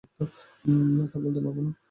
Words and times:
তা 1.11 1.17
বলতে 1.23 1.39
পারব 1.45 1.57
না! 1.65 1.71